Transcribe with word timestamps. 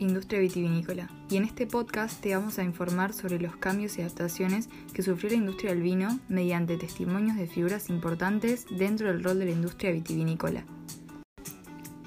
Industria 0.00 0.40
Vitivinícola 0.40 1.08
y 1.28 1.36
en 1.36 1.44
este 1.44 1.66
podcast 1.66 2.20
te 2.20 2.34
vamos 2.34 2.58
a 2.58 2.64
informar 2.64 3.12
sobre 3.12 3.38
los 3.38 3.54
cambios 3.56 3.96
y 3.96 4.00
adaptaciones 4.00 4.68
que 4.92 5.02
sufrió 5.02 5.30
la 5.30 5.36
industria 5.36 5.72
del 5.72 5.82
vino 5.82 6.18
mediante 6.28 6.76
testimonios 6.76 7.36
de 7.36 7.46
figuras 7.46 7.90
importantes 7.90 8.66
dentro 8.70 9.08
del 9.08 9.22
rol 9.22 9.38
de 9.38 9.44
la 9.44 9.50
industria 9.52 9.92
vitivinícola. 9.92 10.64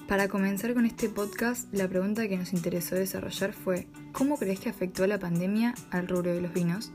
Para 0.08 0.28
comenzar 0.28 0.74
con 0.74 0.86
este 0.86 1.08
podcast, 1.08 1.74
la 1.74 1.88
pregunta 1.88 2.28
que 2.28 2.38
nos 2.38 2.54
interesó 2.54 2.96
desarrollar 2.96 3.54
fue, 3.54 3.88
¿cómo 4.12 4.38
crees 4.38 4.60
que 4.60 4.70
afectó 4.70 5.08
la 5.08 5.20
pandemia 5.20 5.74
al 5.92 6.08
rubro 6.08 6.34
de 6.34 6.42
los 6.42 6.54
vinos? 6.54 6.92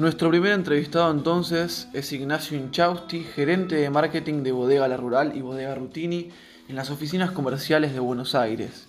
Nuestro 0.00 0.30
primer 0.30 0.52
entrevistado 0.52 1.10
entonces 1.10 1.86
es 1.92 2.10
Ignacio 2.14 2.56
Inchausti, 2.56 3.22
gerente 3.22 3.74
de 3.74 3.90
marketing 3.90 4.42
de 4.42 4.50
Bodega 4.50 4.88
La 4.88 4.96
Rural 4.96 5.36
y 5.36 5.42
Bodega 5.42 5.74
Rutini 5.74 6.30
en 6.70 6.76
las 6.76 6.90
oficinas 6.90 7.32
comerciales 7.32 7.92
de 7.92 8.00
Buenos 8.00 8.34
Aires. 8.34 8.88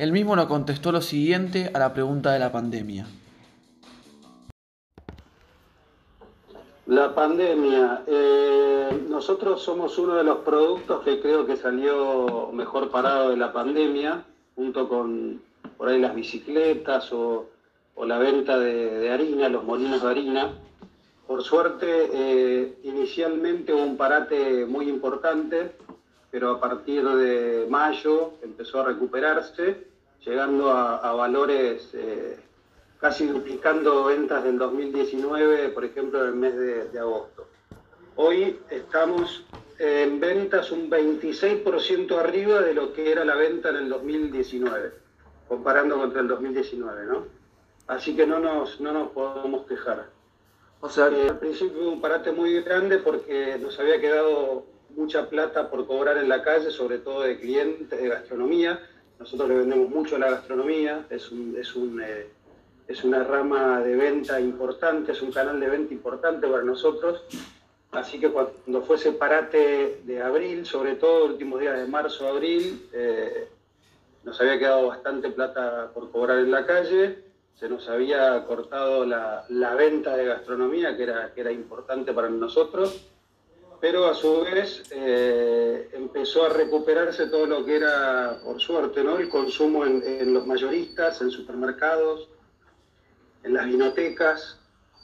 Él 0.00 0.10
mismo 0.10 0.34
nos 0.34 0.46
contestó 0.46 0.90
lo 0.90 1.00
siguiente 1.00 1.70
a 1.72 1.78
la 1.78 1.94
pregunta 1.94 2.32
de 2.32 2.40
la 2.40 2.50
pandemia. 2.50 3.06
La 6.86 7.14
pandemia. 7.14 8.02
Eh, 8.08 9.00
nosotros 9.08 9.62
somos 9.62 9.96
uno 9.96 10.16
de 10.16 10.24
los 10.24 10.38
productos 10.38 11.04
que 11.04 11.20
creo 11.20 11.46
que 11.46 11.54
salió 11.54 12.50
mejor 12.52 12.90
parado 12.90 13.30
de 13.30 13.36
la 13.36 13.52
pandemia, 13.52 14.24
junto 14.56 14.88
con 14.88 15.40
por 15.78 15.88
ahí 15.88 16.00
las 16.00 16.16
bicicletas 16.16 17.12
o 17.12 17.51
o 17.94 18.06
la 18.06 18.18
venta 18.18 18.58
de, 18.58 19.10
harina, 19.10 19.48
los 19.48 19.64
molinos 19.64 20.02
de 20.02 20.08
harina. 20.08 20.52
Por 21.26 21.42
suerte, 21.42 22.10
eh, 22.12 22.78
inicialmente 22.84 23.72
hubo 23.72 23.82
un 23.82 23.96
parate 23.96 24.66
muy 24.66 24.88
importante, 24.88 25.72
pero 26.30 26.50
a 26.50 26.60
partir 26.60 27.04
de 27.04 27.66
mayo 27.68 28.34
empezó 28.42 28.80
a 28.80 28.86
recuperarse, 28.86 29.86
llegando 30.24 30.70
a, 30.70 31.12
valores 31.12 31.90
eh, 31.94 32.38
casi 33.00 33.26
duplicando 33.26 34.04
ventas 34.04 34.44
del 34.44 34.58
2019, 34.58 35.68
por 35.70 35.84
ejemplo, 35.84 36.22
en 36.22 36.28
el 36.28 36.34
mes 36.34 36.56
de, 36.56 36.88
de 36.88 36.98
agosto. 36.98 37.48
Hoy 38.16 38.58
estamos 38.70 39.44
en 39.78 40.20
ventas 40.20 40.70
un 40.70 40.88
26% 40.90 42.16
arriba 42.18 42.60
de 42.60 42.74
lo 42.74 42.92
que 42.92 43.10
era 43.10 43.24
la 43.24 43.34
venta 43.34 43.70
en 43.70 43.76
el 43.76 43.88
2019, 43.88 44.92
comparando 45.48 45.96
contra 45.96 46.20
el 46.20 46.28
2019, 46.28 47.06
¿no? 47.06 47.41
Así 47.86 48.14
que 48.14 48.26
no 48.26 48.38
nos, 48.38 48.80
no 48.80 48.92
nos 48.92 49.10
podemos 49.10 49.66
quejar. 49.66 50.08
O 50.80 50.88
sea 50.88 51.10
que 51.10 51.28
al 51.28 51.38
principio 51.38 51.88
un 51.90 52.00
parate 52.00 52.32
muy 52.32 52.60
grande 52.60 52.98
porque 52.98 53.56
nos 53.60 53.78
había 53.78 54.00
quedado 54.00 54.66
mucha 54.96 55.28
plata 55.28 55.70
por 55.70 55.86
cobrar 55.86 56.18
en 56.18 56.28
la 56.28 56.42
calle, 56.42 56.70
sobre 56.70 56.98
todo 56.98 57.22
de 57.22 57.38
clientes 57.38 58.00
de 58.00 58.08
gastronomía. 58.08 58.80
Nosotros 59.18 59.48
le 59.48 59.56
vendemos 59.58 59.88
mucho 59.88 60.16
a 60.16 60.18
la 60.18 60.30
gastronomía, 60.30 61.06
es, 61.10 61.30
un, 61.30 61.56
es, 61.56 61.74
un, 61.76 62.00
eh, 62.02 62.26
es 62.88 63.04
una 63.04 63.22
rama 63.22 63.80
de 63.80 63.94
venta 63.94 64.40
importante, 64.40 65.12
es 65.12 65.22
un 65.22 65.30
canal 65.30 65.60
de 65.60 65.68
venta 65.68 65.94
importante 65.94 66.48
para 66.48 66.64
nosotros. 66.64 67.22
Así 67.92 68.18
que 68.18 68.30
cuando 68.30 68.82
fue 68.82 68.96
ese 68.96 69.12
parate 69.12 70.00
de 70.04 70.22
abril, 70.22 70.66
sobre 70.66 70.96
todo 70.96 71.26
últimos 71.26 71.60
días 71.60 71.78
de 71.78 71.86
marzo, 71.86 72.26
abril, 72.26 72.88
eh, 72.92 73.48
nos 74.24 74.40
había 74.40 74.58
quedado 74.58 74.88
bastante 74.88 75.30
plata 75.30 75.90
por 75.94 76.10
cobrar 76.10 76.38
en 76.38 76.50
la 76.50 76.64
calle 76.66 77.31
se 77.58 77.68
nos 77.68 77.88
había 77.88 78.44
cortado 78.46 79.04
la, 79.04 79.74
venta 79.76 80.16
de 80.16 80.26
gastronomía, 80.26 80.96
que 80.96 81.04
era, 81.04 81.32
que 81.32 81.40
era 81.42 81.52
importante 81.52 82.12
para 82.12 82.28
nosotros, 82.28 83.06
pero 83.80 84.06
a 84.06 84.14
su 84.14 84.42
vez 84.42 84.84
eh, 84.90 85.88
empezó 85.92 86.44
a 86.44 86.50
recuperarse 86.50 87.26
todo 87.26 87.46
lo 87.46 87.64
que 87.64 87.76
era, 87.76 88.40
por 88.44 88.60
suerte, 88.60 89.02
¿no? 89.02 89.18
el 89.18 89.28
consumo 89.28 89.84
en, 89.84 90.32
los 90.32 90.46
mayoristas, 90.46 91.20
en 91.20 91.30
supermercados, 91.30 92.28
en 93.42 93.54
las 93.54 93.66
vinotecas, 93.66 94.58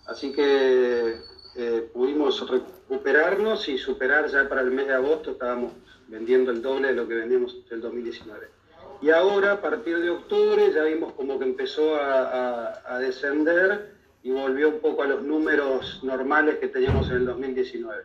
así 0.07 0.33
que 0.33 1.17
eh, 1.57 1.91
pudimos 1.93 2.49
recuperarnos 2.49 3.69
y 3.69 3.79
superar 3.79 4.29
ya 4.29 4.49
para 4.49 4.61
el 4.61 4.71
mes 4.71 4.87
de 4.87 4.95
agosto, 4.95 5.33
estábamos 5.33 5.73
vendiendo 6.07 6.51
el 6.53 6.63
doble 6.63 6.89
de 6.89 6.95
lo 6.95 7.09
que 7.09 7.15
vendíamos 7.15 7.55
en 7.55 7.75
el 7.75 7.81
2019. 7.81 8.58
Y 9.01 9.11
ahora, 9.11 9.53
a 9.53 9.61
partir 9.61 10.01
de 10.01 10.11
octubre, 10.11 10.73
ya 10.75 10.83
vimos 10.83 11.13
como 11.13 11.39
que 11.39 11.45
empezó 11.45 11.95
a, 11.95 12.99
descender 12.99 13.95
y 14.25 14.31
volvió 14.33 14.69
un 14.71 14.81
poco 14.81 15.03
a 15.03 15.07
los 15.07 15.23
números 15.23 16.01
normales 16.03 16.57
que 16.59 16.67
teníamos 16.67 17.09
en 17.11 17.17
el 17.17 17.27
2019. 17.27 18.03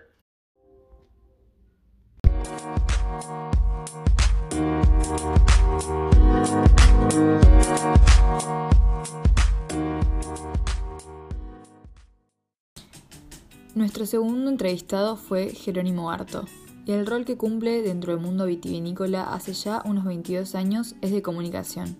Nuestro 13.73 14.05
segundo 14.05 14.51
entrevistado 14.51 15.15
fue 15.15 15.49
Jerónimo 15.49 16.11
Harto, 16.11 16.45
y 16.85 16.91
el 16.91 17.05
rol 17.05 17.25
que 17.25 17.37
cumple 17.37 17.81
dentro 17.81 18.13
del 18.13 18.21
mundo 18.21 18.45
vitivinícola 18.45 19.33
hace 19.33 19.53
ya 19.53 19.81
unos 19.85 20.05
22 20.05 20.55
años 20.55 20.95
es 21.01 21.11
de 21.11 21.21
comunicación. 21.21 21.95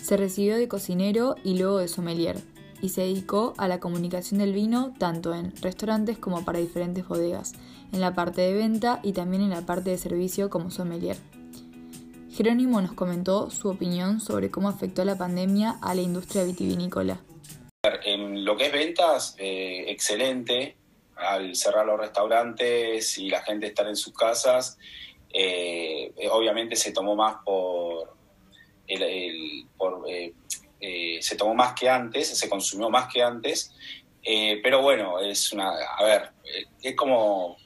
Se 0.00 0.16
recibió 0.16 0.56
de 0.56 0.68
cocinero 0.68 1.36
y 1.42 1.58
luego 1.58 1.78
de 1.78 1.88
sommelier, 1.88 2.36
y 2.80 2.90
se 2.90 3.02
dedicó 3.02 3.54
a 3.56 3.66
la 3.66 3.80
comunicación 3.80 4.38
del 4.40 4.52
vino 4.52 4.92
tanto 4.98 5.34
en 5.34 5.56
restaurantes 5.56 6.18
como 6.18 6.44
para 6.44 6.58
diferentes 6.58 7.06
bodegas, 7.08 7.54
en 7.92 8.00
la 8.00 8.14
parte 8.14 8.42
de 8.42 8.52
venta 8.52 9.00
y 9.02 9.12
también 9.12 9.42
en 9.42 9.50
la 9.50 9.62
parte 9.62 9.90
de 9.90 9.98
servicio 9.98 10.50
como 10.50 10.70
sommelier. 10.70 11.16
Jerónimo 12.30 12.80
nos 12.80 12.92
comentó 12.92 13.48
su 13.50 13.68
opinión 13.68 14.20
sobre 14.20 14.50
cómo 14.50 14.68
afectó 14.68 15.04
la 15.04 15.16
pandemia 15.16 15.76
a 15.80 15.94
la 15.94 16.02
industria 16.02 16.42
vitivinícola. 16.44 17.20
En 18.04 18.44
lo 18.44 18.56
que 18.56 18.66
es 18.66 18.72
ventas, 18.72 19.36
eh, 19.38 19.84
excelente 19.88 20.76
al 21.16 21.54
cerrar 21.54 21.86
los 21.86 21.98
restaurantes 21.98 23.18
y 23.18 23.28
la 23.28 23.42
gente 23.42 23.66
estar 23.66 23.86
en 23.86 23.96
sus 23.96 24.14
casas, 24.14 24.78
eh, 25.32 26.12
obviamente 26.30 26.76
se 26.76 26.92
tomó 26.92 27.16
más 27.16 27.36
por, 27.44 28.14
el, 28.86 29.66
por 29.76 30.08
eh, 30.08 30.32
eh, 30.80 31.18
se 31.20 31.36
tomó 31.36 31.54
más 31.54 31.74
que 31.74 31.88
antes, 31.88 32.38
se 32.38 32.48
consumió 32.48 32.90
más 32.90 33.12
que 33.12 33.22
antes, 33.22 33.74
pero 34.62 34.80
bueno, 34.80 35.18
es 35.20 35.52
una, 35.52 35.70
a 35.70 36.04
ver, 36.04 36.30
es 36.82 36.94
como, 36.94 37.56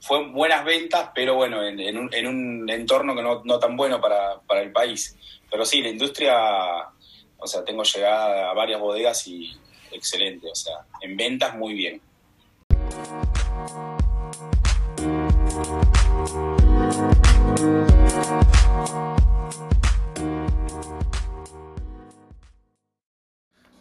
fue 0.00 0.24
buenas 0.28 0.64
ventas, 0.64 1.10
pero 1.14 1.34
bueno, 1.34 1.66
en, 1.66 1.98
un, 1.98 2.14
en 2.14 2.26
un, 2.26 2.70
entorno 2.70 3.14
que 3.14 3.22
no, 3.22 3.42
no 3.44 3.58
tan 3.58 3.76
bueno 3.76 4.00
para, 4.00 4.40
para, 4.40 4.62
el 4.62 4.70
país. 4.70 5.16
Pero 5.50 5.64
sí, 5.64 5.82
la 5.82 5.88
industria, 5.88 6.36
o 7.36 7.46
sea, 7.46 7.64
tengo 7.64 7.82
llegada 7.82 8.50
a 8.50 8.54
varias 8.54 8.80
bodegas 8.80 9.26
y 9.26 9.52
excelente, 9.90 10.48
o 10.48 10.54
sea, 10.54 10.86
en 11.00 11.16
ventas 11.16 11.56
muy 11.56 11.74
bien. 11.74 12.00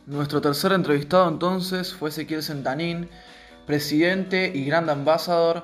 Nuestro 0.06 0.40
tercer 0.40 0.72
entrevistado 0.72 1.28
entonces 1.28 1.94
fue 1.94 2.10
Ezequiel 2.10 2.44
Sentanín, 2.44 3.10
presidente 3.66 4.52
y 4.54 4.64
gran 4.66 4.90
ambasador 4.90 5.64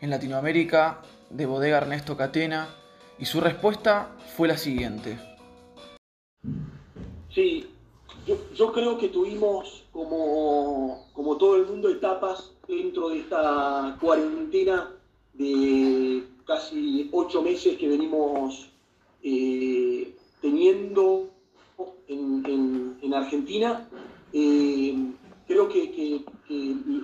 en 0.00 0.10
Latinoamérica 0.10 1.02
de 1.30 1.46
Bodega 1.46 1.78
Ernesto 1.78 2.16
Catena, 2.16 2.68
y 3.18 3.26
su 3.26 3.40
respuesta 3.40 4.08
fue 4.36 4.48
la 4.48 4.58
siguiente. 4.58 5.18
Sí, 7.34 7.70
yo, 8.26 8.72
creo 8.72 8.98
que 8.98 9.08
tuvimos, 9.08 9.84
como, 9.92 11.06
como 11.12 11.36
todo 11.36 11.56
el 11.56 11.66
mundo, 11.66 11.88
etapas 11.88 12.52
dentro 12.66 13.10
de 13.10 13.20
esta 13.20 13.96
cuarentena 14.00 14.92
de 15.34 16.24
casi 16.44 17.08
ocho 17.12 17.42
meses 17.42 17.76
que 17.78 17.88
venimos 17.88 18.68
eh, 19.22 20.14
teniendo 20.40 21.28
en, 22.08 23.14
Argentina. 23.14 23.88
Eh, 24.32 24.94
creo 25.46 25.68
que, 25.68 26.24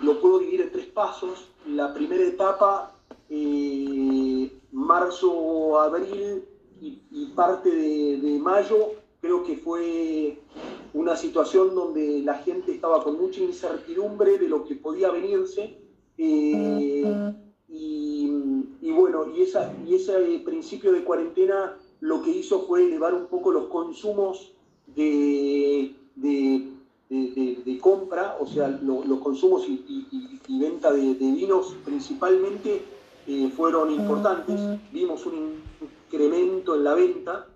lo 0.03 0.21
puedo 0.21 0.41
dividir 0.41 0.63
en 0.63 0.73
tres 0.73 0.87
pasos. 0.87 1.49
La 1.67 1.95
primera 1.95 2.23
etapa, 2.25 2.95
eh, 3.31 4.51
marzo, 4.73 5.81
abril 5.81 6.45
y, 6.81 7.27
parte 7.37 7.71
de 7.71 8.39
mayo, 8.41 8.91
creo 9.21 9.45
que 9.45 9.57
fue 9.57 10.39
una 10.95 11.17
situación 11.17 11.75
donde 11.75 12.23
la 12.23 12.35
gente 12.35 12.73
estaba 12.73 13.03
con 13.03 13.19
mucha 13.19 13.41
incertidumbre 13.41 14.39
de 14.39 14.49
lo 14.49 14.65
que 14.65 14.75
podía 14.75 15.11
venirse. 15.11 15.79
Eh, 16.19 17.35
y, 17.69 18.91
bueno, 18.91 19.27
y, 19.35 19.43
esa, 19.43 19.73
y 19.87 19.95
ese 19.95 20.13
principio 20.45 20.93
de 20.93 21.03
cuarentena 21.03 21.77
lo 22.01 22.23
que 22.23 22.31
hizo 22.31 22.67
fue 22.67 22.85
elevar 22.85 23.15
un 23.15 23.27
poco 23.27 23.53
los 23.53 23.67
consumos 23.67 24.53
de, 24.87 25.95
venta, 27.09 28.37
o 28.41 28.47
sea, 28.47 28.69
los 28.69 29.21
consumos 29.21 29.65
y, 29.69 30.59
venta 30.59 30.93
de, 30.93 31.15
vinos 31.15 31.75
principalmente 31.85 32.83
eh, 33.27 33.51
fueron 33.57 33.91
importantes. 33.91 34.61
Vimos 34.93 35.25
un 35.25 35.55
incremento 35.81 36.75
en 36.75 36.85
la 36.85 36.95
venta. 36.95 37.47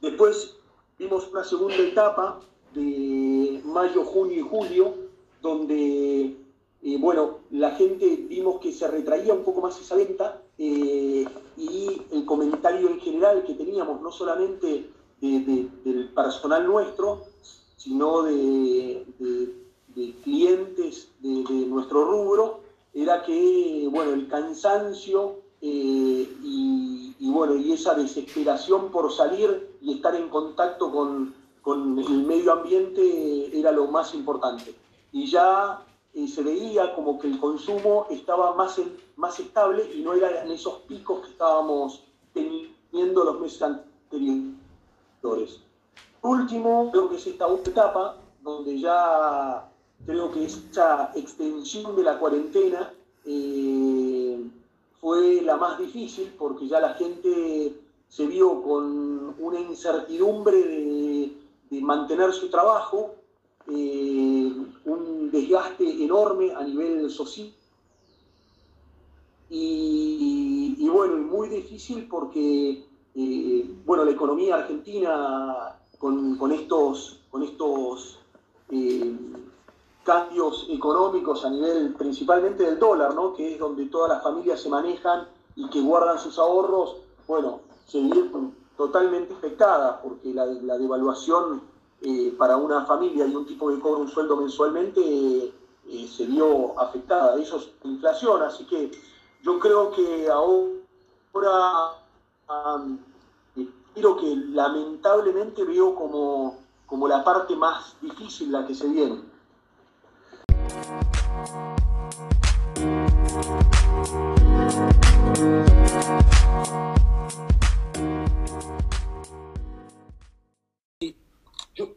Después 0.00 0.56
vimos 0.98 1.28
una 1.30 1.44
segunda 1.44 1.76
etapa 1.76 2.40
de 2.74 3.60
mayo, 3.64 4.04
junio 4.04 4.36
y 4.36 4.48
julio, 4.48 4.94
donde, 5.40 6.36
eh, 6.82 6.98
bueno, 6.98 7.38
la 7.50 7.72
gente 7.72 8.26
vimos 8.28 8.60
que 8.60 8.72
se 8.72 8.88
retraía 8.88 9.34
un 9.34 9.44
poco 9.44 9.60
más 9.60 9.80
esa 9.80 9.96
venta 9.96 10.42
eh, 10.58 11.26
y 11.56 12.02
el 12.12 12.24
comentario 12.24 12.88
en 12.88 13.00
general 13.00 13.44
que 13.44 13.54
teníamos, 13.54 14.00
no 14.00 14.10
solamente 14.10 14.90
del 15.20 16.10
personal 16.14 16.66
nuestro, 16.66 17.22
sino 17.76 18.22
de, 18.22 19.06
clientes 20.22 21.08
de, 21.20 21.66
nuestro 21.66 22.04
rubro, 22.04 22.60
era 22.92 23.22
que, 23.22 23.88
bueno, 23.90 24.12
el 24.12 24.28
cansancio 24.28 25.36
eh, 25.60 26.28
y, 26.42 27.30
bueno, 27.30 27.56
y 27.56 27.72
esa 27.72 27.94
desesperación 27.94 28.90
por 28.90 29.10
salir 29.12 29.70
y 29.80 29.94
estar 29.94 30.14
en 30.14 30.28
contacto 30.28 30.92
con, 30.92 31.34
el 31.66 32.24
medio 32.26 32.52
ambiente 32.52 33.58
era 33.58 33.72
lo 33.72 33.86
más 33.86 34.14
importante. 34.14 34.74
Y 35.12 35.26
ya 35.26 35.82
eh, 36.12 36.28
se 36.28 36.42
veía 36.42 36.94
como 36.94 37.18
que 37.18 37.28
el 37.28 37.38
consumo 37.40 38.06
estaba 38.10 38.54
más, 38.54 38.80
más 39.16 39.40
estable 39.40 39.90
y 39.94 40.02
no 40.02 40.12
eran 40.14 40.50
esos 40.50 40.80
picos 40.80 41.20
que 41.20 41.30
estábamos 41.30 42.02
teniendo 42.32 43.24
los 43.24 43.40
meses 43.40 43.62
anteriores. 43.62 45.60
Último, 46.22 46.90
creo 46.90 47.08
que 47.08 47.16
es 47.16 47.26
esta 47.26 47.46
última 47.46 47.72
etapa, 47.72 48.16
donde 48.42 48.78
ya 48.78 49.70
creo 50.06 50.30
que 50.32 50.44
esa 50.44 51.12
extensión 51.14 51.96
de 51.96 52.02
la 52.02 52.18
cuarentena 52.18 52.92
eh, 53.24 54.38
fue 55.00 55.42
la 55.42 55.56
más 55.56 55.78
difícil 55.78 56.34
porque 56.38 56.68
ya 56.68 56.80
la 56.80 56.94
gente 56.94 57.74
se 58.08 58.26
vio 58.26 58.62
con 58.62 59.34
una 59.38 59.60
incertidumbre 59.60 60.56
de, 60.56 61.23
mantener 61.80 62.32
su 62.32 62.48
trabajo, 62.48 63.14
eh, 63.68 64.52
un 64.84 65.30
desgaste 65.30 66.04
enorme 66.04 66.52
a 66.54 66.62
nivel 66.62 67.10
social. 67.10 67.52
Y, 69.50 70.88
bueno, 70.88 71.16
muy 71.16 71.48
difícil 71.48 72.06
porque 72.08 72.84
eh, 73.14 73.74
bueno, 73.84 74.04
la 74.04 74.10
economía 74.12 74.56
argentina 74.56 75.76
con, 75.98 76.52
estos, 76.52 77.20
con 77.30 77.42
estos 77.42 78.18
eh, 78.70 79.16
cambios 80.02 80.66
económicos 80.70 81.44
a 81.44 81.50
nivel 81.50 81.94
principalmente 81.94 82.64
del 82.64 82.78
dólar, 82.78 83.14
¿no? 83.14 83.34
que 83.34 83.54
es 83.54 83.58
donde 83.58 83.86
todas 83.86 84.10
las 84.10 84.22
familias 84.22 84.60
se 84.60 84.68
manejan 84.68 85.28
y 85.56 85.68
que 85.70 85.80
guardan 85.80 86.18
sus 86.18 86.38
ahorros, 86.38 86.96
bueno, 87.26 87.60
se 87.86 88.00
vieron 88.00 88.54
totalmente 88.76 89.34
afectadas 89.34 90.00
porque 90.02 90.32
la, 90.34 90.46
devaluación 90.46 91.62
eh, 92.02 92.34
para 92.36 92.56
una 92.56 92.84
familia 92.84 93.26
y 93.26 93.34
un 93.34 93.46
tipo 93.46 93.68
que 93.68 93.80
cobra 93.80 94.00
un 94.00 94.08
sueldo 94.08 94.36
mensualmente 94.36 95.00
eh, 95.00 96.08
se 96.08 96.26
vio 96.26 96.78
afectada. 96.78 97.40
Eso 97.40 97.56
es 97.56 97.70
inflación, 97.84 98.42
así 98.42 98.66
que 98.66 98.90
yo 99.42 99.58
creo 99.58 99.90
que 99.92 100.28
ahora 100.28 100.70
pero 103.94 104.16
que 104.16 104.36
lamentablemente 104.50 105.64
veo 105.64 105.94
como, 105.94 106.58
como 106.86 107.06
la 107.06 107.22
parte 107.22 107.54
más 107.54 107.96
difícil 108.00 108.50
la 108.50 108.66
que 108.66 108.74
se 108.74 108.88
viene. 108.88 109.22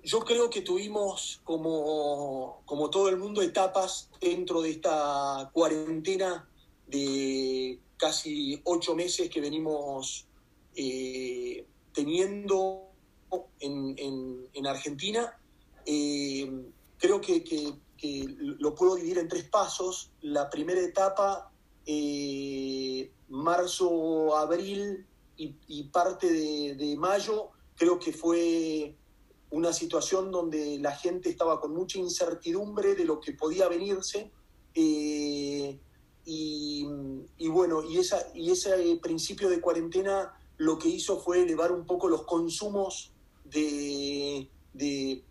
Yo, 0.08 0.22
creo 0.22 0.50
que 0.50 0.62
tuvimos, 0.62 1.42
como, 1.44 2.62
como 2.66 2.90
todo 2.90 3.10
el 3.10 3.18
mundo, 3.18 3.42
etapas 3.42 4.10
dentro 4.22 4.62
de 4.62 4.70
esta 4.72 5.50
cuarentena 5.52 6.48
de 6.88 7.82
casi 7.98 8.62
ocho 8.64 8.96
meses 8.96 9.30
que 9.30 9.42
venimos 9.42 10.26
eh, 10.76 11.66
teniendo 11.94 12.92
en, 13.60 14.66
Argentina, 14.66 15.38
eh, 15.86 16.50
creo 16.98 17.20
que, 17.20 17.76
lo 18.40 18.76
puedo 18.76 18.96
dividir 18.96 19.18
en 19.18 19.28
tres 19.28 19.44
pasos. 19.50 20.12
La 20.22 20.50
primera 20.50 20.80
etapa, 20.80 21.52
eh, 21.86 23.12
marzo, 23.28 24.38
abril 24.38 25.06
y, 25.36 25.84
parte 25.86 26.32
de, 26.76 26.96
mayo, 26.96 27.50
creo 27.76 28.00
que 28.00 28.14
fue 28.14 28.96
una 29.50 29.72
situación 29.72 30.32
donde 30.32 30.78
la 30.80 30.92
gente 30.92 31.30
estaba 31.30 31.60
con 31.60 31.74
mucha 31.74 32.00
incertidumbre 32.00 32.96
de 32.96 33.06
lo 33.06 33.20
que 33.20 33.34
podía 33.34 33.68
venirse. 33.68 34.32
Eh, 34.74 35.80
y, 36.26 36.86
bueno, 37.48 37.84
y, 37.84 38.00
ese 38.00 39.00
principio 39.02 39.50
de 39.50 39.62
cuarentena 39.62 40.38
lo 40.58 40.78
que 40.78 40.90
hizo 40.90 41.20
fue 41.22 41.44
elevar 41.44 41.72
un 41.72 41.86
poco 41.86 42.10
los 42.10 42.24
consumos 42.24 43.14
de, 43.46 44.50
de, 44.74 45.24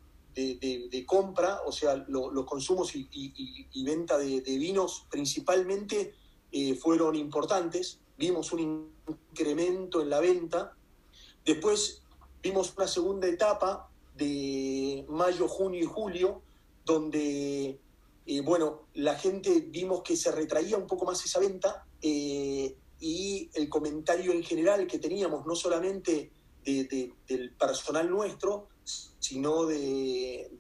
compra, 1.07 1.61
o 1.67 1.73
sea, 1.73 1.97
los 2.09 2.45
consumos 2.47 2.93
y, 2.95 3.85
venta 3.85 4.17
de, 4.17 4.41
vinos 4.41 5.07
principalmente 5.11 6.15
eh, 6.51 6.75
fueron 6.75 7.15
importantes. 7.15 8.01
Vimos 8.17 8.53
un 8.55 8.91
incremento 9.07 10.01
en 10.01 10.09
la 10.09 10.21
venta. 10.21 10.73
Después 11.45 12.03
vimos 12.43 12.73
una 12.75 12.89
segunda 12.89 13.29
etapa 13.29 13.91
de 14.17 15.05
mayo, 15.09 15.49
junio 15.49 15.81
y 15.81 15.87
julio, 15.87 16.43
donde, 16.85 17.79
eh, 18.27 18.41
bueno, 18.41 18.83
la 18.95 19.17
gente 19.17 19.61
vimos 19.69 20.03
que 20.03 20.17
se 20.17 20.31
retraía 20.33 20.77
un 20.77 20.87
poco 20.87 21.05
más 21.05 21.25
esa 21.25 21.41
venta. 21.41 21.85
Eh, 22.01 22.75
y 22.99 23.51
el 23.55 23.69
comentario 23.69 24.33
en 24.33 24.43
general 24.43 24.87
que 24.87 24.99
teníamos, 24.99 25.47
no 25.47 25.55
solamente 25.55 26.31
del 26.65 27.53
personal 27.59 28.11
nuestro, 28.11 28.69
sino 29.19 29.67
de, 29.67 30.51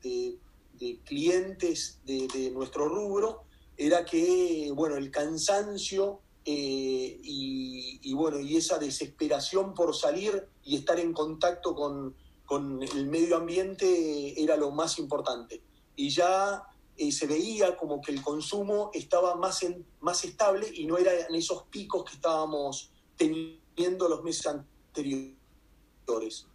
clientes 1.04 2.00
de, 2.04 2.50
nuestro 2.52 2.88
rubro, 2.88 3.44
era 3.76 4.04
que, 4.04 4.70
bueno, 4.74 4.96
el 4.96 5.10
cansancio 5.10 6.20
eh, 6.44 7.18
y, 7.22 8.14
bueno, 8.14 8.38
y 8.40 8.56
esa 8.56 8.78
desesperación 8.78 9.74
por 9.74 9.96
salir 9.96 10.46
y 10.62 10.76
estar 10.76 11.00
en 11.00 11.12
contacto 11.12 11.74
con, 11.74 12.14
con 12.46 12.82
el 12.82 13.06
medio 13.06 13.36
ambiente 13.36 14.42
era 14.42 14.56
lo 14.56 14.70
más 14.70 14.98
importante. 14.98 15.62
Y 15.96 16.10
ya 16.10 16.62
eh, 16.96 17.12
se 17.12 17.26
veía 17.26 17.76
como 17.76 18.00
que 18.00 18.12
el 18.12 18.22
consumo 18.22 18.90
estaba 18.94 19.34
más, 19.34 19.62
en, 19.62 19.84
más 20.00 20.24
estable 20.24 20.70
y 20.72 20.86
no 20.86 20.96
eran 20.96 21.34
esos 21.34 21.64
picos 21.64 22.04
que 22.04 22.14
estábamos 22.14 22.90
teniendo 23.16 24.08
los 24.08 24.22
meses 24.22 24.46
anteriores. 24.46 26.46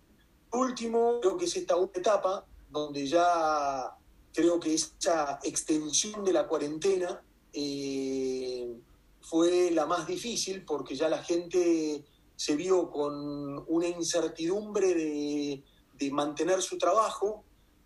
Último, 0.54 1.20
creo 1.22 1.38
que 1.38 1.46
es 1.46 1.56
esta 1.56 1.76
etapa 1.94 2.46
donde 2.70 3.06
ya 3.06 3.96
creo 4.34 4.60
que 4.60 4.74
esa 4.74 5.40
extensión 5.44 6.24
de 6.24 6.34
la 6.34 6.48
cuarentena 6.48 7.22
eh, 7.54 8.74
fue 9.22 9.72
la 9.72 9.86
más 9.86 10.08
difícil 10.08 10.66
porque 10.66 10.96
ya 10.96 11.10
la 11.10 11.24
gente 11.24 12.06
se 12.36 12.56
vio 12.56 12.90
con 12.90 13.64
una 13.68 13.88
incertidumbre 13.88 14.96
de, 14.96 15.64
de 16.02 16.12
mantener 16.12 16.62
su 16.64 16.80
trabajo 16.80 17.44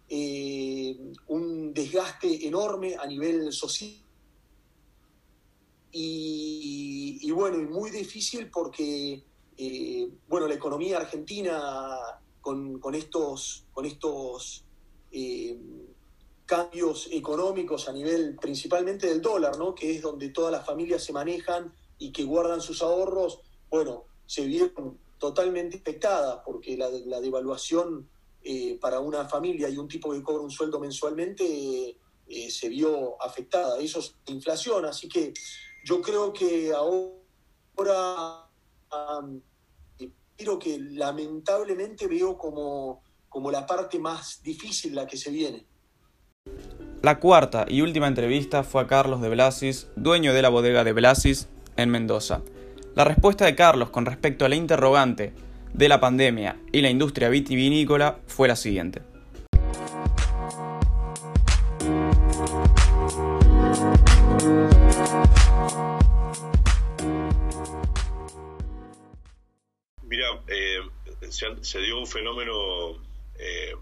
eh, 0.08 0.98
un 1.28 1.74
desgaste 1.74 2.48
enorme 2.48 2.96
a 2.96 3.06
nivel 3.06 3.52
social. 3.52 3.92
Y, 5.92 7.32
bueno, 7.32 7.58
y 7.58 7.66
muy 7.66 7.90
difícil 7.90 8.50
porque, 8.50 9.24
eh, 9.58 10.10
bueno, 10.28 10.48
la 10.48 10.54
economía 10.56 10.98
argentina 10.98 11.98
con, 12.42 12.80
estos, 12.94 13.66
con 13.74 13.86
estos 13.86 14.64
eh, 15.12 15.58
cambios 16.46 17.10
económicos 17.12 17.90
a 17.90 17.94
nivel 17.94 18.36
principalmente 18.36 19.08
del 19.08 19.22
dólar, 19.22 19.58
¿no? 19.58 19.74
que 19.74 19.96
es 19.96 20.02
donde 20.02 20.30
todas 20.30 20.52
las 20.52 20.66
familias 20.66 21.04
se 21.04 21.14
manejan 21.14 21.74
y 21.98 22.12
que 22.12 22.24
guardan 22.24 22.62
sus 22.62 22.82
ahorros, 22.82 23.40
bueno, 23.70 24.04
se 24.26 24.46
vieron 24.46 25.00
totalmente 25.26 25.78
afectadas 25.78 26.42
porque 26.46 26.78
la, 26.78 27.20
devaluación 27.20 28.10
eh, 28.44 28.78
para 28.80 29.00
una 29.00 29.28
familia 29.28 29.70
y 29.70 29.78
un 29.78 29.88
tipo 29.88 30.12
que 30.12 30.22
cobra 30.22 30.44
un 30.44 30.52
sueldo 30.52 30.80
mensualmente 30.80 31.98
eh, 32.28 32.50
se 32.50 32.70
vio 32.70 33.22
afectada. 33.22 33.80
Eso 33.80 34.00
es 34.00 34.16
inflación, 34.28 34.86
así 34.86 35.10
que 35.10 35.34
yo 35.84 36.02
creo 36.02 36.32
que 36.32 36.72
ahora 36.74 38.50
creo 40.38 40.60
que 40.60 40.80
lamentablemente 40.80 42.08
veo 42.08 42.38
como, 42.38 43.04
como 43.30 43.52
la 43.52 43.66
parte 43.66 44.00
más 44.00 44.44
difícil 44.44 44.94
la 44.96 45.08
que 45.08 45.18
se 45.18 45.32
viene. 45.32 45.66
La 47.02 47.20
cuarta 47.20 47.66
y 47.68 47.82
última 47.82 48.08
entrevista 48.08 48.64
fue 48.64 48.82
a 48.82 48.88
Carlos 48.88 49.22
de 49.22 49.30
Blasis, 49.30 49.88
dueño 49.96 50.34
de 50.34 50.42
la 50.42 50.50
bodega 50.50 50.84
de 50.84 50.94
Blasis 50.94 51.48
en 51.78 51.90
Mendoza. 51.90 52.42
La 52.96 53.04
respuesta 53.04 53.44
de 53.44 53.56
Carlos 53.56 53.90
con 53.90 54.06
respecto 54.06 54.46
a 54.46 54.50
la 54.50 54.56
interrogante 54.56 55.34
de 55.74 55.90
la 55.90 56.00
pandemia 56.00 56.62
y 56.72 56.80
la 56.80 56.90
industria 56.90 57.28
vitivinícola 57.28 58.20
fue 58.26 58.48
la 58.48 58.56
siguiente. 58.56 59.02
Mira, 70.04 70.28
eh, 70.48 70.80
se, 71.32 71.80
dio 71.80 72.00
un 72.00 72.08
fenómeno 72.08 72.94
eh, 73.38 73.76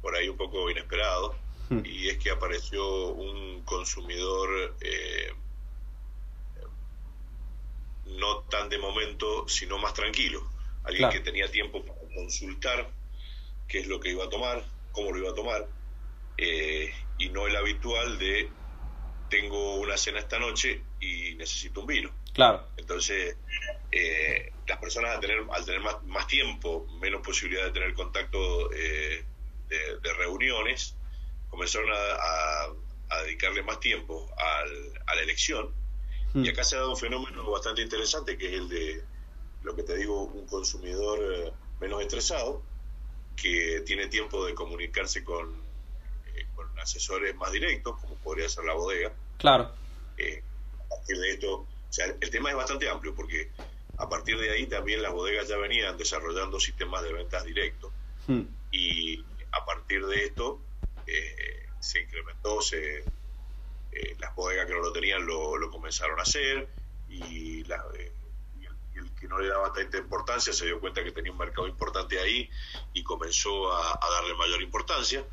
por 0.00 0.16
ahí 0.16 0.30
un 0.30 0.38
poco 0.38 0.70
inesperado 0.70 1.34
hmm. 1.68 1.80
y 1.84 2.08
es 2.08 2.16
que 2.16 2.30
apareció 2.30 3.12
un 3.12 3.60
consumidor 3.66 4.74
eh, 4.80 5.34
no 8.06 8.40
tan 8.42 8.68
de 8.68 8.78
momento, 8.78 9.48
sino 9.48 9.78
más 9.78 9.94
tranquilo. 9.94 10.48
Alguien 10.84 11.10
que 11.10 11.20
tenía 11.20 11.50
tiempo 11.50 11.84
para 11.84 11.98
consultar 12.14 12.90
qué 13.68 13.80
es 13.80 13.86
lo 13.86 14.00
que 14.00 14.10
iba 14.10 14.24
a 14.24 14.28
tomar, 14.28 14.62
cómo 14.92 15.12
lo 15.12 15.18
iba 15.18 15.30
a 15.30 15.34
tomar, 15.34 15.66
y 16.36 17.28
no 17.30 17.46
el 17.46 17.56
habitual 17.56 18.18
de 18.18 18.50
tengo 19.28 19.76
una 19.76 19.96
cena 19.96 20.20
esta 20.20 20.38
noche 20.38 20.80
y 21.00 21.34
necesito 21.34 21.80
un 21.80 21.86
vino. 21.86 22.10
Claro. 22.32 22.68
Entonces, 22.76 23.36
eh, 23.90 24.52
las 24.66 24.78
personas 24.78 25.14
al 25.14 25.20
tener, 25.20 25.42
al 25.50 25.64
tener 25.64 25.80
más, 25.80 26.26
tiempo, 26.26 26.86
menos 27.00 27.22
posibilidad 27.22 27.64
de 27.64 27.72
tener 27.72 27.94
contacto 27.94 28.72
eh, 28.72 29.24
de, 29.68 30.14
reuniones, 30.14 30.96
comenzaron 31.48 31.90
a, 31.92 32.68
dedicarle 33.22 33.62
más 33.62 33.78
tiempo 33.78 34.28
a 34.36 35.14
la 35.14 35.22
elección. 35.22 35.72
Hmm. 36.34 36.44
Y 36.44 36.48
acá 36.48 36.64
se 36.64 36.76
ha 36.76 36.80
dado 36.80 36.90
un 36.90 36.96
fenómeno 36.96 37.50
bastante 37.50 37.80
interesante, 37.80 38.36
que 38.36 38.48
es 38.48 38.60
el 38.60 38.68
de, 38.68 39.04
lo 39.62 39.74
que 39.74 39.82
te 39.82 39.96
digo, 39.96 40.24
un 40.24 40.46
consumidor 40.46 41.18
eh, 41.22 41.52
menos 41.80 42.02
estresado, 42.02 42.62
que 43.34 43.82
tiene 43.86 44.08
tiempo 44.08 44.44
de 44.44 44.54
comunicarse 44.54 45.24
con, 45.24 45.62
con 46.54 46.78
asesores 46.78 47.34
más 47.36 47.50
directos, 47.52 47.98
como 48.00 48.14
podría 48.16 48.48
ser 48.48 48.64
la 48.64 48.74
bodega. 48.74 49.12
Claro. 49.38 49.64
a 49.64 50.88
partir 50.88 51.18
de 51.18 51.30
esto, 51.30 51.54
o 51.54 51.66
sea, 51.90 52.06
el 52.20 52.30
tema 52.30 52.50
es 52.50 52.56
bastante 52.56 52.88
amplio, 52.88 53.14
porque 53.14 53.50
a 53.98 54.08
partir 54.08 54.38
de 54.38 54.50
ahí 54.50 54.66
también 54.66 55.02
las 55.02 55.12
bodegas 55.12 55.48
ya 55.48 55.56
venían 55.56 55.96
desarrollando 55.96 56.58
sistemas 56.58 57.02
de 57.02 57.12
ventas 57.12 57.44
directos 57.44 57.92
hmm. 58.26 58.42
y 58.72 59.24
a 59.52 59.64
partir 59.64 60.04
de 60.06 60.24
esto 60.24 60.60
eh, 61.06 61.66
se 61.80 62.00
incrementó, 62.00 62.60
se, 62.60 63.04
eh, 63.94 64.16
las 64.18 64.34
bodegas 64.34 64.66
que 64.66 64.72
no 64.72 64.80
lo 64.80 64.92
tenían 64.92 65.24
lo, 65.26 65.70
comenzaron 65.70 66.18
a 66.18 66.22
hacer 66.22 66.68
y, 67.08 67.60
eh, 67.60 68.12
el, 68.94 69.14
que 69.18 69.28
no 69.28 69.38
le 69.38 69.48
daba 69.48 69.72
tanta 69.72 69.98
importancia 69.98 70.52
se 70.52 70.66
dio 70.66 70.80
cuenta 70.80 71.02
que 71.02 71.12
tenía 71.12 71.32
un 71.32 71.38
mercado 71.38 71.66
importante 71.66 72.18
ahí 72.18 72.48
y 72.92 73.02
comenzó 73.02 73.72
a, 73.72 73.98
darle 74.10 74.34
mayor 74.34 74.62
importancia. 74.62 75.24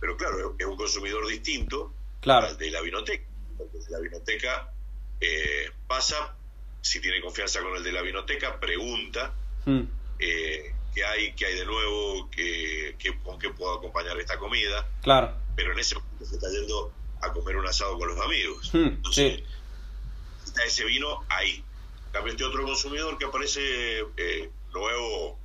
Pero 0.00 0.16
claro, 0.16 0.54
es 0.58 0.66
un 0.66 0.76
consumidor 0.76 1.26
distinto 1.26 1.92
al 2.22 2.56
de 2.56 2.70
la 2.70 2.80
vinoteca, 2.80 3.24
porque 3.56 3.78
la 3.90 3.98
vinoteca 3.98 4.72
pasa 5.86 6.36
si 6.80 7.00
tiene 7.00 7.20
confianza 7.20 7.60
con 7.60 7.76
el 7.76 7.82
de 7.82 7.92
la 7.92 8.02
vinoteca, 8.02 8.58
pregunta 8.60 9.34
eh, 10.18 10.74
qué 10.94 11.04
hay, 11.04 11.32
qué 11.34 11.46
hay 11.46 11.54
de 11.58 11.66
nuevo, 11.66 12.30
qué, 12.30 12.96
con 13.22 13.38
qué 13.38 13.50
puedo 13.50 13.74
acompañar 13.74 14.18
esta 14.18 14.38
comida. 14.38 14.86
Claro. 15.02 15.34
Pero 15.54 15.72
en 15.72 15.78
ese 15.78 15.96
momento 15.96 16.24
se 16.24 16.34
está 16.36 16.48
yendo 16.50 16.92
a 17.20 17.32
comer 17.32 17.56
un 17.56 17.66
asado 17.66 17.98
con 17.98 18.08
los 18.08 18.20
amigos. 18.20 18.70
Hmm, 18.72 18.86
Entonces, 18.86 19.42
está 20.44 20.64
ese 20.64 20.84
vino 20.84 21.24
ahí. 21.28 21.62
Cambia 22.12 22.32
este 22.32 22.44
otro 22.44 22.64
consumidor 22.64 23.18
que 23.18 23.26
aparece 23.26 23.60
eh, 24.16 24.50
nuevo, 24.72 25.38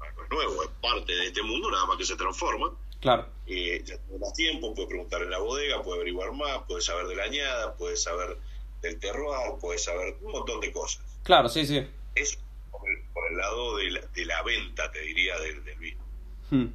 no 0.00 0.22
es 0.22 0.30
nuevo, 0.30 0.62
es 0.62 0.70
parte 0.80 1.12
de 1.12 1.26
este 1.26 1.42
mundo, 1.42 1.70
nada 1.70 1.86
más 1.86 1.96
que 1.96 2.04
se 2.04 2.16
transforma. 2.16 2.72
Claro. 3.00 3.28
Eh, 3.46 3.82
ya 3.84 3.98
tiene 3.98 4.18
más 4.18 4.32
tiempo, 4.32 4.74
puede 4.74 4.88
preguntar 4.88 5.22
en 5.22 5.30
la 5.30 5.38
bodega, 5.38 5.82
puede 5.82 5.98
averiguar 5.98 6.32
más, 6.32 6.62
puede 6.66 6.80
saber 6.80 7.06
de 7.06 7.16
la 7.16 7.24
añada, 7.24 7.76
puede 7.76 7.96
saber 7.96 8.38
del 8.82 8.98
terroir, 8.98 9.58
puedes 9.60 9.84
saber 9.84 10.16
un 10.22 10.32
montón 10.32 10.60
de 10.60 10.72
cosas. 10.72 11.04
Claro, 11.22 11.48
sí, 11.48 11.66
sí. 11.66 11.86
Es 12.14 12.38
por 12.70 12.88
el, 13.30 13.36
lado 13.36 13.76
de 13.76 14.24
la, 14.24 14.42
venta, 14.42 14.90
te 14.90 15.00
diría, 15.00 15.38
del, 15.38 15.60
vino. 15.78 16.04
Hmm. 16.50 16.66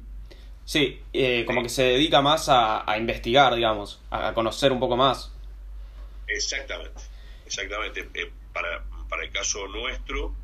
Sí, 0.64 1.02
eh, 1.12 1.44
como 1.46 1.62
que 1.62 1.68
se 1.68 1.82
dedica 1.82 2.22
más 2.22 2.48
a, 2.48 2.84
investigar, 2.96 3.54
digamos, 3.54 4.00
a 4.10 4.32
conocer 4.32 4.72
un 4.72 4.80
poco 4.80 4.96
más. 4.96 5.32
Exactamente, 6.26 7.00
exactamente. 7.44 8.08
Eh, 8.14 8.30
para, 8.52 8.84
para 9.08 9.24
el 9.24 9.32
caso 9.32 9.66
nuestro, 9.68 10.34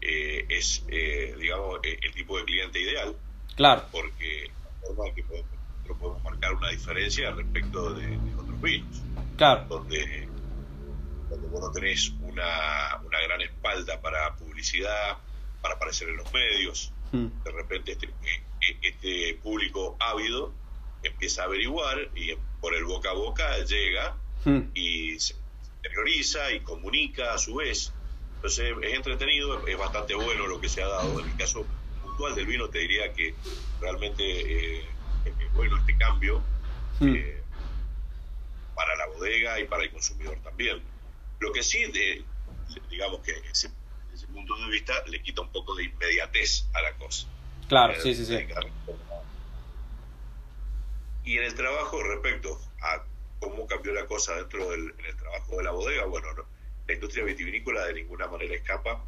eh, 0.00 0.44
es, 0.48 0.84
digamos, 0.86 1.80
el 1.82 2.14
tipo 2.14 2.38
de 2.38 2.44
cliente 2.44 2.80
ideal. 2.80 3.16
Claro. 3.56 3.84
Porque 3.90 4.50
normal 4.86 5.14
que 5.14 5.22
podemos, 5.22 5.50
podemos 5.98 6.22
marcar 6.22 6.54
una 6.54 6.70
diferencia 6.70 7.30
respecto 7.30 7.94
de, 7.94 8.06
de 8.06 8.34
otros 8.34 8.60
vinos. 8.60 9.02
Claro. 9.36 9.64
Donde 9.68 10.28
cuando 11.28 11.48
vos 11.48 11.60
no 11.60 11.72
tenés 11.72 12.12
una, 12.20 13.00
una 13.04 13.20
gran 13.20 13.40
espalda 13.40 14.00
para 14.00 14.34
publicidad, 14.36 15.18
para 15.60 15.74
aparecer 15.74 16.08
en 16.08 16.16
los 16.16 16.32
medios, 16.32 16.92
hmm. 17.12 17.26
de 17.44 17.50
repente 17.50 17.92
este, 17.92 18.06
e, 18.06 18.42
este 18.82 19.34
público 19.42 19.96
ávido 20.00 20.52
empieza 21.02 21.42
a 21.42 21.44
averiguar 21.46 22.10
y 22.14 22.34
por 22.60 22.74
el 22.74 22.84
boca 22.84 23.10
a 23.10 23.14
boca 23.14 23.58
llega 23.64 24.16
hmm. 24.44 24.60
y 24.74 25.18
se 25.18 25.34
interioriza 25.76 26.52
y 26.52 26.60
comunica 26.60 27.34
a 27.34 27.38
su 27.38 27.56
vez. 27.56 27.92
Entonces 28.36 28.74
es 28.82 28.94
entretenido, 28.94 29.66
es 29.66 29.78
bastante 29.78 30.14
bueno 30.14 30.46
lo 30.46 30.60
que 30.60 30.68
se 30.68 30.82
ha 30.82 30.88
dado. 30.88 31.20
En 31.20 31.28
el 31.28 31.36
caso 31.36 31.66
puntual 32.02 32.34
del 32.34 32.46
vino 32.46 32.68
te 32.68 32.80
diría 32.80 33.12
que 33.12 33.34
realmente 33.80 34.78
eh, 34.78 34.84
es 35.24 35.52
bueno 35.54 35.76
este 35.78 35.96
cambio 35.96 36.42
hmm. 37.00 37.14
eh, 37.14 37.42
para 38.74 38.96
la 38.96 39.06
bodega 39.06 39.60
y 39.60 39.66
para 39.66 39.84
el 39.84 39.90
consumidor 39.90 40.38
también. 40.42 40.82
Lo 41.38 41.52
que 41.52 41.62
sí, 41.62 41.84
de, 41.86 42.24
digamos 42.90 43.20
que 43.20 43.32
ese, 43.50 43.70
desde 44.10 44.24
ese 44.24 44.26
punto 44.28 44.56
de 44.56 44.70
vista 44.70 44.94
le 45.06 45.22
quita 45.22 45.42
un 45.42 45.52
poco 45.52 45.74
de 45.74 45.84
inmediatez 45.84 46.66
a 46.74 46.82
la 46.82 46.94
cosa. 46.96 47.28
Claro, 47.68 47.94
sí, 48.00 48.14
sí, 48.14 48.24
sí. 48.24 48.46
Y 51.24 51.38
en 51.38 51.44
el 51.44 51.54
trabajo, 51.54 52.02
respecto 52.02 52.60
a 52.80 53.02
cómo 53.40 53.66
cambió 53.66 53.92
la 53.92 54.06
cosa 54.06 54.34
dentro 54.36 54.70
del 54.70 54.94
el 55.04 55.16
trabajo 55.16 55.56
de 55.56 55.64
la 55.64 55.72
bodega, 55.72 56.04
bueno, 56.06 56.28
la 56.86 56.94
industria 56.94 57.24
vitivinícola 57.24 57.84
de 57.86 57.94
ninguna 57.94 58.28
manera 58.28 58.54
escapa 58.54 59.04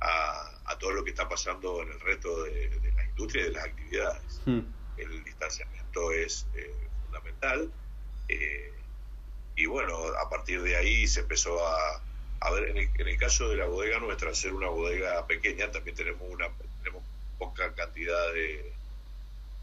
a, 0.00 0.50
a, 0.66 0.78
todo 0.78 0.92
lo 0.92 1.04
que 1.04 1.10
está 1.10 1.28
pasando 1.28 1.82
en 1.82 1.92
el 1.92 2.00
resto 2.00 2.44
de, 2.44 2.92
la 2.94 3.04
industria 3.06 3.42
y 3.42 3.44
de 3.46 3.52
las 3.52 3.64
actividades. 3.64 4.42
Hmm. 4.44 4.60
El 4.98 5.24
distanciamiento 5.24 6.12
es 6.12 6.46
eh, 6.54 6.74
fundamental. 7.04 7.72
Eh, 8.28 8.72
y 9.56 9.66
bueno, 9.66 9.96
a 10.22 10.28
partir 10.28 10.62
de 10.62 10.76
ahí 10.76 11.06
se 11.06 11.20
empezó 11.20 11.66
a, 11.66 12.02
a 12.40 12.50
ver, 12.50 12.68
en 12.68 12.76
el, 12.76 13.18
caso 13.18 13.48
de 13.48 13.56
la 13.56 13.66
bodega 13.66 13.98
nuestra, 13.98 14.34
ser 14.34 14.52
una 14.52 14.68
bodega 14.68 15.26
pequeña, 15.26 15.70
también 15.70 15.96
tenemos 15.96 16.22
una 16.30 16.50
poca 17.38 17.72
cantidad 17.74 18.32
de, 18.32 18.72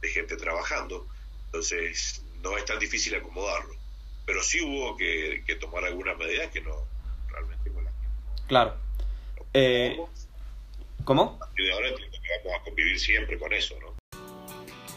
gente 0.03 0.35
trabajando, 0.35 1.07
entonces 1.45 2.23
no 2.41 2.57
es 2.57 2.65
tan 2.65 2.77
difícil 2.77 3.15
acomodarlo. 3.15 3.73
Pero 4.25 4.43
sí 4.43 4.61
hubo 4.61 4.97
que, 4.97 5.43
tomar 5.59 5.85
algunas 5.85 6.17
medidas 6.17 6.51
que 6.51 6.61
no 6.61 6.87
realmente 7.29 7.71
con 7.71 7.85
las 7.85 7.93
Claro. 8.47 8.75
Eh, 9.53 9.97
¿Cómo? 11.05 11.35
A 11.35 11.39
partir 11.39 11.65
de 11.65 11.73
ahora 11.73 11.89
vamos 12.43 12.59
a 12.59 12.63
convivir 12.63 12.99
siempre 12.99 13.37
con 13.39 13.53
eso, 13.53 13.75
¿no? 13.79 13.93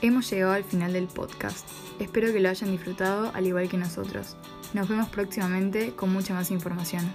Hemos 0.02 0.30
llegado 0.30 0.52
al 0.52 0.64
final 0.64 0.92
del 0.92 1.06
podcast. 1.06 1.66
Espero 2.00 2.32
que 2.32 2.40
lo 2.40 2.50
hayan 2.50 2.70
disfrutado 2.70 3.32
al 3.34 3.46
igual 3.46 3.68
que 3.68 3.76
nosotros. 3.76 4.36
Nos 4.74 4.88
vemos 4.88 5.08
próximamente 5.08 5.94
con 5.94 6.12
mucha 6.12 6.34
más 6.34 6.50
información. 6.50 7.12